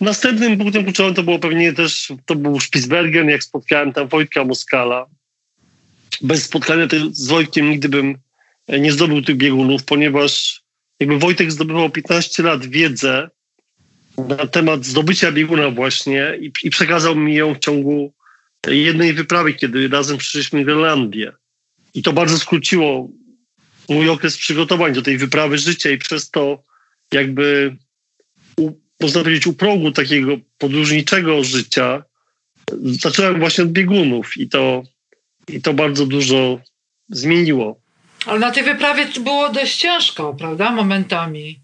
[0.00, 5.06] Następnym punktem kluczowym to było pewnie też, to był Spitsbergen, jak spotkałem tam Wojtka Moskala.
[6.22, 8.18] Bez spotkania z Wojtkiem nigdy bym
[8.68, 10.62] nie zdobył tych biegunów, ponieważ
[11.00, 13.30] jakby Wojtek zdobywał 15 lat wiedzę
[14.28, 18.12] na temat zdobycia bieguna właśnie i, i przekazał mi ją w ciągu
[18.66, 21.32] jednej wyprawy, kiedy razem przyszliśmy w Irlandię.
[21.94, 23.08] I to bardzo skróciło
[23.88, 26.62] mój okres przygotowań do tej wyprawy życia i przez to
[27.12, 27.76] jakby
[28.56, 32.02] u, można powiedzieć u progu takiego podróżniczego życia
[32.82, 34.82] zacząłem właśnie od biegunów i to,
[35.48, 36.60] i to bardzo dużo
[37.08, 37.80] zmieniło.
[38.26, 40.70] Ale na tej wyprawie było dość ciężko, prawda?
[40.70, 41.60] Momentami.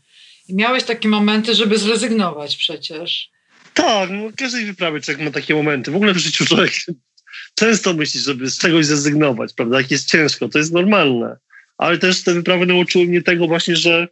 [0.49, 3.31] I miałeś takie momenty, żeby zrezygnować przecież.
[3.75, 5.91] Tak, no każdej wyprawy człowiek ma takie momenty.
[5.91, 6.73] W ogóle w życiu człowiek
[7.61, 9.81] często myśli, żeby z czegoś zrezygnować, prawda?
[9.81, 11.37] Jak jest ciężko, to jest normalne.
[11.79, 14.09] Ale też te wyprawy nauczyły mnie tego właśnie, że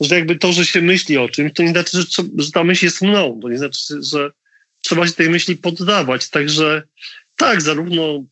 [0.00, 2.84] że jakby to, że się myśli o czymś, to nie znaczy, że, że ta myśl
[2.84, 3.38] jest mną.
[3.42, 4.30] To nie znaczy, że
[4.82, 6.28] trzeba się tej myśli poddawać.
[6.28, 6.82] Także
[7.36, 8.24] tak, zarówno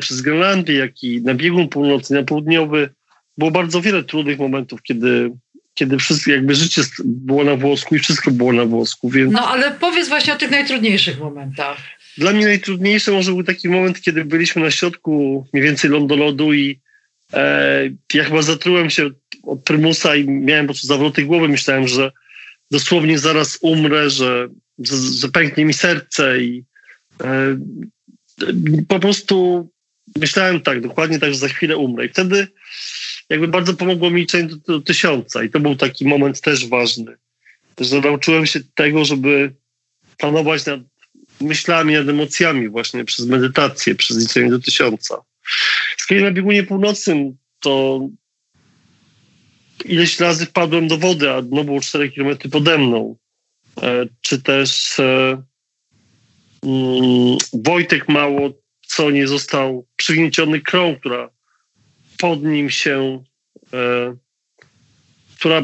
[0.00, 2.90] przez Grenlandię, jak i na biegun północny, na południowy
[3.38, 5.30] było bardzo wiele trudnych momentów, kiedy,
[5.74, 9.10] kiedy wszystko, jakby życie było na włosku i wszystko było na włosku.
[9.10, 9.32] Więc...
[9.32, 11.78] No ale powiedz właśnie o tych najtrudniejszych momentach.
[12.18, 16.80] Dla mnie najtrudniejszy może był taki moment, kiedy byliśmy na środku mniej więcej lądolodu i
[17.32, 19.10] e, ja chyba zatrułem się
[19.42, 21.48] od prymusa i miałem po prostu zawroty głowy.
[21.48, 22.12] Myślałem, że
[22.70, 24.48] dosłownie zaraz umrę, że,
[25.20, 26.64] że pęknie mi serce i
[27.20, 27.56] e,
[28.88, 29.68] po prostu
[30.16, 32.06] myślałem tak, dokładnie tak, że za chwilę umrę.
[32.06, 32.48] I wtedy
[33.28, 37.16] jakby bardzo pomogło mi liczenie do, do tysiąca i to był taki moment też ważny,
[37.80, 39.54] że nauczyłem się tego, żeby
[40.18, 40.80] panować nad
[41.40, 45.16] myślami, nad emocjami właśnie przez medytację, przez liczenie do tysiąca.
[45.96, 48.00] Z kolei na biegunie północnym to
[49.84, 53.16] ileś razy wpadłem do wody, a dno było 4 km pode mną.
[53.82, 55.42] E, czy też e,
[57.52, 58.50] Wojtek mało
[58.88, 61.30] co nie został przygnieciony krą, która
[62.18, 63.24] pod nim się,
[63.72, 64.16] e,
[65.36, 65.62] która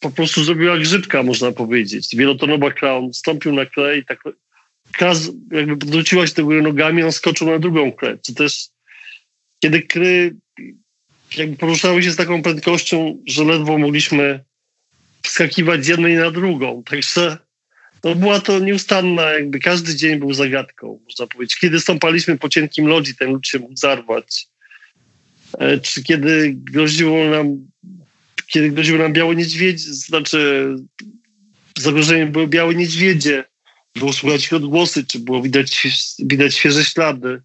[0.00, 2.16] po prostu zrobiła grzybka, można powiedzieć.
[2.16, 4.22] Wielotonowa kra, on stąpił na klej, tak
[4.92, 5.12] kra
[5.52, 8.18] jakby podwróciła się do góry nogami, on skoczył na drugą klę.
[8.26, 8.68] Czy też
[9.60, 10.36] kiedy kry
[11.36, 14.44] jakby poruszały się z taką prędkością, że ledwo mogliśmy
[15.22, 16.82] wskakiwać z jednej na drugą.
[16.82, 17.38] Także
[18.04, 21.58] no była to nieustanna, jakby każdy dzień był zagadką, można powiedzieć.
[21.58, 24.46] Kiedy stąpaliśmy po cienkim lodzi, ten lód się mógł zarwać.
[25.58, 27.68] E, czy kiedy groziło nam,
[28.46, 30.68] kiedy groziły nam białe niedźwiedzie, znaczy
[31.78, 33.44] zagrożeniem były białe niedźwiedzie,
[33.94, 35.86] było słuchać ich odgłosy, czy było widać,
[36.18, 37.42] widać świeże ślady.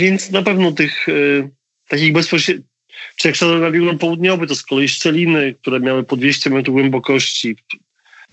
[0.00, 1.50] Więc na pewno tych y,
[1.88, 2.66] takich bezpośrednich,
[3.16, 6.74] czy jak szedłem na biegun południowy, to z kolei szczeliny, które miały po 200 metrów
[6.74, 7.56] głębokości.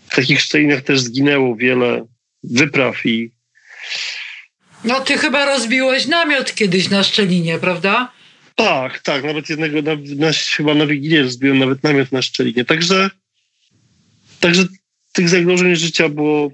[0.09, 2.05] W takich szczelinach też zginęło wiele
[2.43, 3.31] wypraw i...
[4.83, 8.11] No ty chyba rozbiłeś namiot kiedyś na szczelinie, prawda?
[8.55, 12.65] Tak, tak, nawet jednego, na, na, chyba na Wigilię zbiłem nawet namiot na Szczelinie.
[12.65, 13.09] Także,
[14.39, 14.65] także
[15.13, 16.51] tych zagrożeń życia było,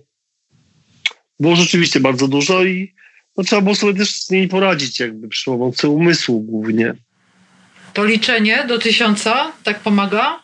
[1.40, 2.94] było rzeczywiście bardzo dużo i
[3.38, 6.94] no, trzeba było sobie też z nimi poradzić jakby przy pomocy umysłu głównie.
[7.94, 10.41] To liczenie do tysiąca tak pomaga?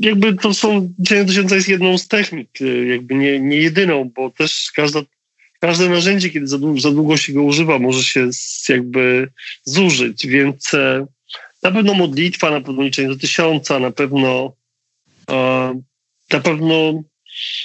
[0.00, 2.48] Jakby to są, liczenie tysiąca jest jedną z technik,
[2.88, 5.00] jakby nie, nie jedyną, bo też każda,
[5.60, 8.30] każde narzędzie, kiedy za długo, za długo się go używa, może się
[8.68, 9.28] jakby
[9.64, 11.06] zużyć, więc e,
[11.62, 14.52] na pewno modlitwa, na pewno liczenie do tysiąca, na pewno
[16.32, 17.02] na pewno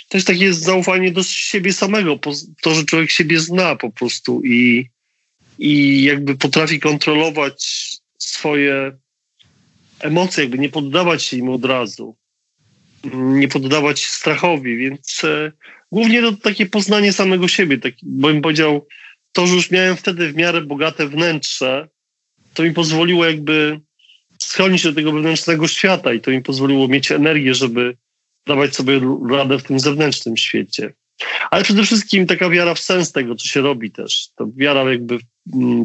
[0.10, 2.20] też takie jest zaufanie do siebie samego,
[2.62, 4.90] to, że człowiek siebie zna po prostu i,
[5.60, 8.98] i jakby potrafi kontrolować swoje
[10.00, 12.16] emocje, jakby nie poddawać się im od razu,
[13.14, 15.52] nie poddawać się strachowi, więc e,
[15.92, 18.88] głównie to takie poznanie samego siebie, tak, bo bym powiedział,
[19.32, 21.88] to, że już miałem wtedy w miarę bogate wnętrze,
[22.54, 23.80] to mi pozwoliło jakby
[24.40, 27.98] schronić do tego wewnętrznego świata i to mi pozwoliło mieć energię, żeby
[28.46, 30.94] dawać sobie radę w tym zewnętrznym świecie.
[31.52, 34.30] Ale przede wszystkim taka wiara w sens tego, co się robi też.
[34.36, 35.20] To wiara jakby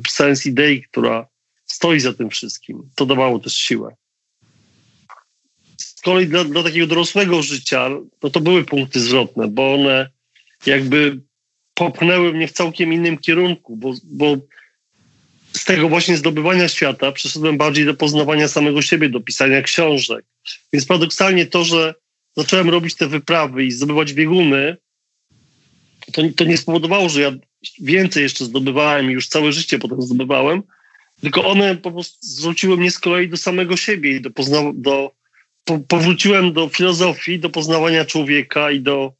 [0.06, 1.26] w sens idei, która
[1.66, 2.90] stoi za tym wszystkim.
[2.94, 3.96] To dawało też siłę.
[6.02, 7.90] Z kolei dla, dla takiego dorosłego życia,
[8.22, 10.10] no to były punkty zwrotne, bo one
[10.66, 11.20] jakby
[11.74, 14.36] popchnęły mnie w całkiem innym kierunku, bo, bo
[15.52, 20.24] z tego właśnie zdobywania świata przeszedłem bardziej do poznawania samego siebie, do pisania książek.
[20.72, 21.94] Więc paradoksalnie to, że
[22.36, 24.76] zacząłem robić te wyprawy i zdobywać bieguny,
[26.12, 27.32] to, to nie spowodowało, że ja
[27.80, 30.62] więcej jeszcze zdobywałem i już całe życie potem zdobywałem,
[31.20, 35.21] tylko one po prostu zwróciły mnie z kolei do samego siebie i do, pozna- do
[35.64, 39.12] po, powróciłem do filozofii, do poznawania człowieka i do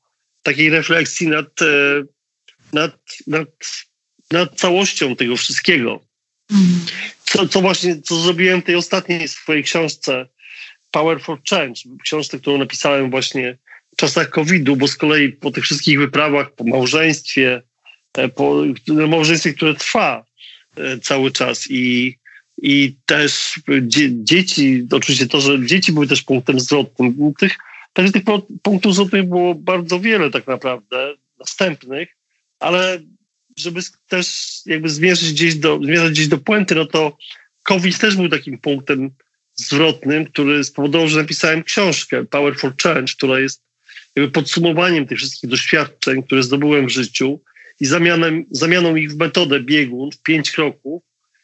[0.43, 2.03] takiej refleksji nad, e,
[2.73, 3.49] nad, nad,
[4.31, 6.01] nad całością tego wszystkiego.
[7.25, 10.27] Co, co właśnie, co zrobiłem w tej ostatniej swojej książce
[10.91, 13.59] Power for Change, książce, którą napisałem właśnie
[13.93, 17.63] w czasach COVID-u, bo z kolei po tych wszystkich wyprawach, po małżeństwie,
[18.15, 18.65] e, po
[19.09, 20.25] małżeństwie, które trwa
[20.77, 22.19] e, cały czas i,
[22.63, 27.33] i też dzie, dzieci, oczywiście to, że dzieci były też punktem zwrotnym.
[27.39, 27.57] Tych,
[28.13, 28.23] tych
[28.63, 32.09] punktów zwrotnych było bardzo wiele tak naprawdę, następnych,
[32.61, 33.01] ale
[33.59, 37.17] żeby też jakby zmierzyć gdzieś do, zmierzać gdzieś do puenty, no to
[37.63, 39.11] COVID też był takim punktem
[39.55, 43.63] zwrotnym, który spowodował, że napisałem książkę Power for Change, która jest
[44.17, 47.41] jakby podsumowaniem tych wszystkich doświadczeń, które zdobyłem w życiu
[47.81, 51.03] i zamianem, zamianą ich w metodę biegun w pięć kroków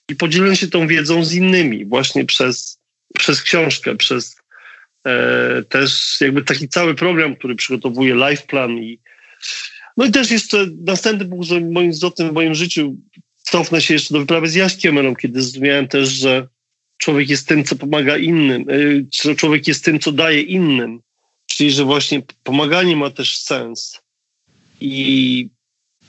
[0.09, 2.79] i podzielę się tą wiedzą z innymi właśnie przez,
[3.19, 4.37] przez książkę, przez
[5.07, 9.01] e, też jakby taki cały program, który przygotowuje life plan i
[9.97, 12.97] no i też jeszcze następny punkt, że moim zwrotnym w moim życiu
[13.43, 16.49] cofnę się jeszcze do wyprawy z Jaśkiem Melą, kiedy zrozumiałem też, że
[16.99, 18.65] człowiek jest tym, co pomaga innym,
[19.23, 21.01] że człowiek jest tym, co daje innym.
[21.47, 24.01] Czyli, że właśnie pomaganie ma też sens.
[24.81, 25.51] I,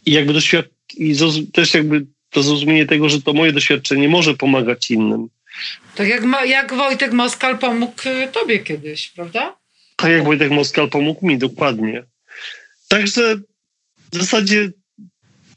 [0.06, 1.16] i jakby doświad- i
[1.54, 5.28] też jakby to zrozumienie tego, że to moje doświadczenie może pomagać innym.
[5.96, 9.56] Tak jak, jak Wojtek Moskal pomógł y, tobie kiedyś, prawda?
[9.96, 12.04] Tak jak Wojtek Moskal pomógł mi, dokładnie.
[12.88, 13.36] Także
[14.12, 14.70] w zasadzie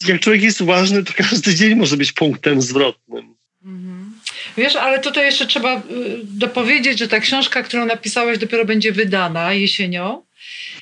[0.09, 3.35] jak człowiek jest ważny, to każdy dzień może być punktem zwrotnym.
[3.65, 4.13] Mhm.
[4.57, 5.83] Wiesz, ale tutaj jeszcze trzeba y,
[6.25, 10.23] dopowiedzieć, że ta książka, którą napisałeś, dopiero będzie wydana jesienią.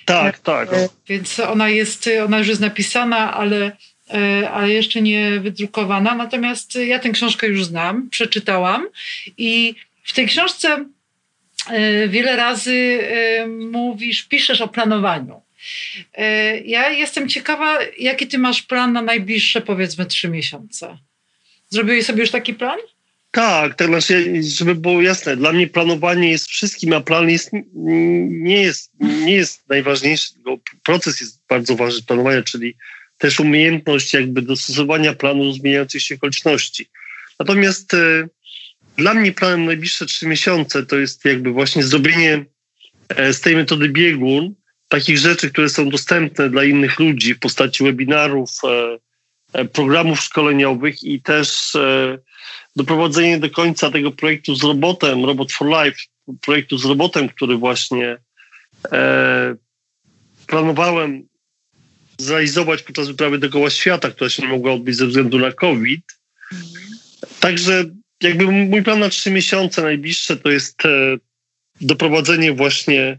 [0.05, 0.69] Tak, tak.
[1.09, 3.77] Więc ona jest, ona już jest napisana, ale,
[4.53, 6.15] ale jeszcze nie wydrukowana.
[6.15, 8.89] Natomiast ja tę książkę już znam, przeczytałam
[9.39, 10.85] i w tej książce
[11.71, 12.99] e, wiele razy
[13.71, 15.43] mówisz, piszesz o planowaniu.
[16.65, 20.99] Ja jestem ciekawa, jaki ty masz plan na najbliższe, powiedzmy, trzy miesiące.
[21.69, 22.79] Zrobiłeś sobie już taki plan?
[23.31, 27.51] Tak, tak znaczy, żeby było jasne, dla mnie planowanie jest wszystkim, a plan jest,
[28.29, 30.33] nie, jest, nie jest najważniejszy,
[30.83, 32.77] proces jest bardzo ważny planowania, czyli
[33.21, 36.89] też umiejętność jakby dostosowania planu do zmieniających się okoliczności.
[37.39, 38.29] Natomiast e,
[38.97, 42.45] dla mnie planem najbliższe trzy miesiące to jest jakby właśnie zrobienie
[43.09, 44.55] e, z tej metody biegun
[44.89, 48.51] takich rzeczy, które są dostępne dla innych ludzi w postaci webinarów,
[49.55, 51.73] e, programów szkoleniowych i też
[52.77, 55.99] doprowadzenie do końca tego projektu z robotem, Robot for Life,
[56.41, 58.17] projektu z robotem, który właśnie
[60.47, 61.30] planowałem
[62.21, 66.01] zrealizować podczas wyprawy dookoła świata, która się nie mogła odbyć ze względu na COVID.
[67.41, 67.85] Także
[68.23, 71.17] jakby mój plan na trzy miesiące najbliższe to jest e,
[71.81, 73.19] doprowadzenie właśnie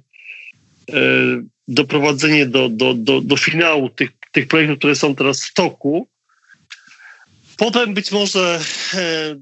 [0.94, 1.02] e,
[1.68, 6.08] doprowadzenie do, do, do, do finału tych, tych projektów, które są teraz w toku
[7.62, 8.60] Potem być może
[8.94, 9.36] e,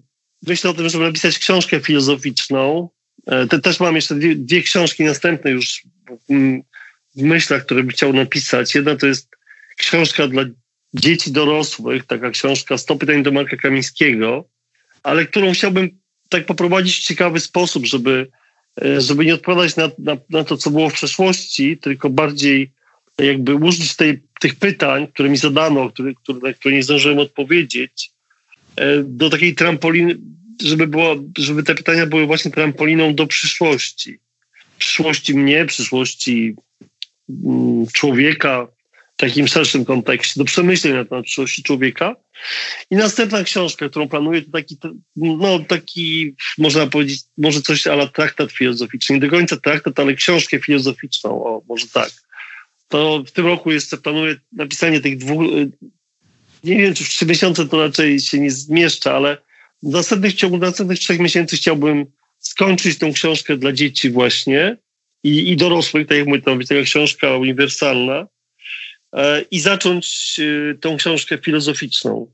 [0.47, 2.89] myślę o tym, żeby napisać książkę filozoficzną.
[3.49, 6.59] Te, też mam jeszcze dwie, dwie książki następne już w,
[7.15, 8.75] w myślach, które bym chciał napisać.
[8.75, 9.29] Jedna to jest
[9.79, 10.43] książka dla
[10.93, 14.45] dzieci dorosłych, taka książka 100 pytań do Marka Kamińskiego,
[15.03, 15.89] ale którą chciałbym
[16.29, 18.27] tak poprowadzić w ciekawy sposób, żeby,
[18.81, 22.71] e, żeby nie odpowiadać na, na, na to, co było w przeszłości, tylko bardziej
[23.17, 28.11] jakby użyć tej, tych pytań, które mi zadano, które, które, na które nie zdążyłem odpowiedzieć,
[28.75, 30.17] e, do takiej trampoliny,
[30.63, 34.19] żeby, było, żeby te pytania były właśnie trampoliną do przyszłości.
[34.77, 36.55] Przyszłości mnie, przyszłości
[37.29, 38.67] mm, człowieka,
[39.19, 42.15] takim szerszym kontekście, do przemyśleń na temat przyszłości człowieka.
[42.91, 44.77] I następna książka, którą planuję, to taki,
[45.15, 49.15] no taki, można powiedzieć, może coś ala traktat filozoficzny.
[49.15, 52.11] Nie do końca traktat, ale książkę filozoficzną, o, może tak.
[52.87, 55.43] To w tym roku jeszcze planuję napisanie tych dwóch,
[56.63, 59.37] nie wiem, czy w trzy miesiące to raczej się nie zmieszcza, ale
[59.83, 62.05] w następnych, w ciągu następnych trzech miesięcy chciałbym
[62.39, 64.77] skończyć tą książkę dla dzieci właśnie
[65.23, 68.27] i, i dorosłych, tak jak mówię, to być taka książka uniwersalna,
[69.51, 72.31] i zacząć e, tą książkę filozoficzną.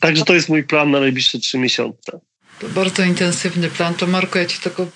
[0.00, 2.20] Także to jest mój plan na najbliższe trzy miesiące.
[2.60, 3.94] To bardzo intensywny plan.
[3.94, 4.86] To Marko, ja Ci tego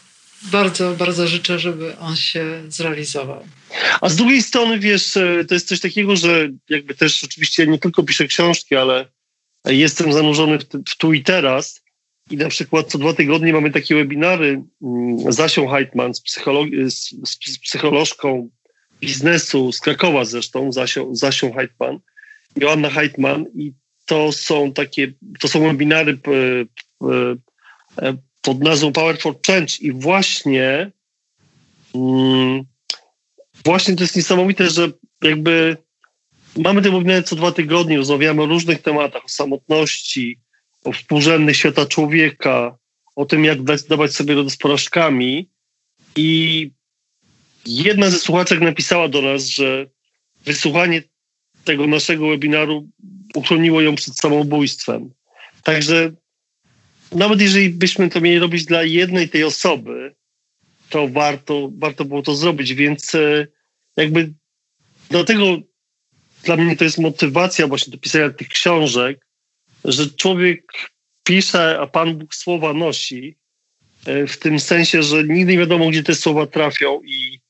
[0.42, 3.46] bardzo, bardzo życzę, żeby on się zrealizował.
[4.00, 7.78] A z drugiej strony, wiesz, e, to jest coś takiego, że jakby też oczywiście nie
[7.78, 9.06] tylko piszę książki, ale
[9.64, 11.84] jestem zanurzony w, w tu i teraz.
[12.30, 16.90] I na przykład co dwa tygodnie mamy takie webinary mm, z Asią Heitman, z, psycholog-
[16.90, 18.50] z, z psycholożką
[19.00, 21.98] biznesu z Krakowa zresztą, Zasią, Zasią Heitman,
[22.56, 23.72] Joanna Heitman i
[24.06, 26.18] to są takie, to są webinary
[28.42, 30.90] pod nazwą Power for Change i właśnie
[31.94, 32.62] mm,
[33.64, 34.88] właśnie to jest niesamowite, że
[35.22, 35.76] jakby
[36.56, 40.38] mamy te webinary co dwa tygodnie, rozmawiamy o różnych tematach, o samotności,
[40.84, 42.78] o współrzędnych świata człowieka,
[43.16, 45.48] o tym, jak dawać sobie radę z porażkami
[46.16, 46.70] i
[47.66, 49.86] Jedna ze słuchaczek napisała do nas, że
[50.44, 51.02] wysłuchanie
[51.64, 52.88] tego naszego webinaru
[53.34, 55.10] uchroniło ją przed samobójstwem.
[55.62, 56.12] Także
[57.12, 60.14] nawet jeżeli byśmy to mieli robić dla jednej tej osoby,
[60.88, 63.46] to warto, warto było to zrobić, więc e,
[63.96, 64.32] jakby
[65.08, 65.44] dlatego
[66.44, 69.26] dla mnie to jest motywacja właśnie do pisania tych książek,
[69.84, 70.72] że człowiek
[71.24, 73.36] pisze, a Pan Bóg słowa nosi,
[74.06, 77.40] e, w tym sensie, że nigdy nie wiadomo, gdzie te słowa trafią i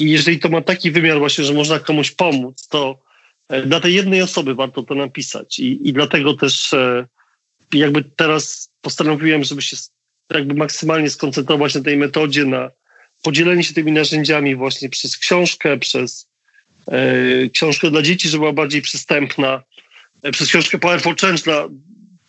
[0.00, 3.02] i jeżeli to ma taki wymiar właśnie, że można komuś pomóc, to
[3.48, 5.58] e, dla tej jednej osoby warto to napisać.
[5.58, 7.06] I, i dlatego też e,
[7.72, 9.76] jakby teraz postanowiłem, żeby się
[10.34, 12.70] jakby maksymalnie skoncentrować na tej metodzie, na
[13.22, 16.28] podzielenie się tymi narzędziami właśnie przez książkę, przez
[16.88, 19.62] e, książkę dla dzieci, żeby była bardziej przystępna,
[20.22, 21.68] e, przez książkę Power for Change dla,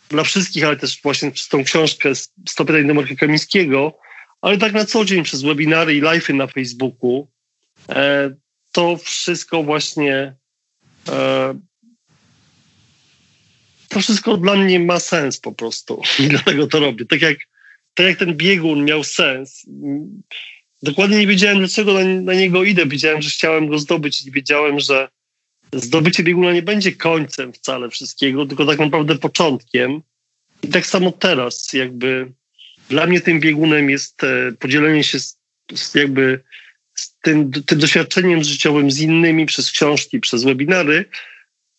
[0.10, 2.16] dla wszystkich, ale też właśnie przez tą książkę
[2.50, 3.98] 100 pytań do Marka Kamińskiego,
[4.42, 7.28] ale tak na co dzień przez webinary i live'y na Facebooku,
[8.72, 10.36] to wszystko właśnie
[11.10, 11.60] e,
[13.90, 17.06] to wszystko dla mnie ma sens po prostu i dlatego to robię.
[17.06, 17.38] Tak jak,
[17.94, 19.66] tak jak ten biegun miał sens.
[20.84, 22.86] Dokładnie nie wiedziałem, dlaczego na, na niego idę.
[22.86, 25.08] Wiedziałem, że chciałem go zdobyć i wiedziałem, że
[25.74, 30.02] zdobycie bieguna nie będzie końcem wcale wszystkiego, tylko tak naprawdę początkiem.
[30.64, 32.32] I tak samo teraz, jakby
[32.90, 36.44] dla mnie tym biegunem jest e, podzielenie się z, jakby
[37.26, 41.06] tym, tym doświadczeniem życiowym z innymi przez książki, przez webinary,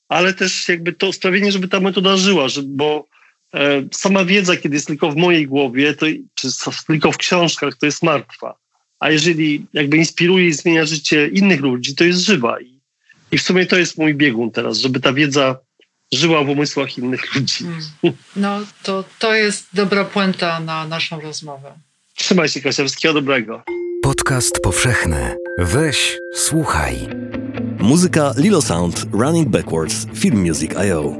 [0.09, 3.07] ale też jakby to sprawienie, żeby ta metoda żyła, żeby, bo
[3.55, 6.49] e, sama wiedza, kiedy jest tylko w mojej głowie, to, czy
[6.87, 8.55] tylko w książkach, to jest martwa.
[9.01, 12.61] A jeżeli jakby inspiruje i zmienia życie innych ludzi, to jest żywa.
[12.61, 12.81] I,
[13.33, 15.59] i w sumie to jest mój biegun teraz, żeby ta wiedza
[16.13, 17.65] żyła w umysłach innych ludzi.
[17.65, 18.17] Mm.
[18.37, 21.73] No to, to jest dobra puenta na naszą rozmowę.
[22.15, 22.85] Trzymaj się, Kasia.
[22.85, 23.63] Wszystkiego dobrego.
[24.07, 25.37] Podcast powszechny.
[25.59, 27.09] Weź, słuchaj.
[27.79, 31.13] Muzyka Lilo Sound Running Backwards Film Music.io.